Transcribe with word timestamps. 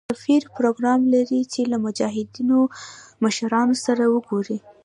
سفیر 0.13 0.43
پروګرام 0.57 0.99
لري 1.13 1.41
چې 1.53 1.61
له 1.71 1.77
مجاهدینو 1.85 2.59
مشرانو 3.23 3.75
سره 3.85 4.03
وګوري. 4.13 4.57